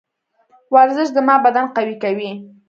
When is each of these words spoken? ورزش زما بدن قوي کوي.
ورزش 0.73 1.07
زما 1.17 1.35
بدن 1.45 1.65
قوي 1.75 1.95
کوي. 2.03 2.31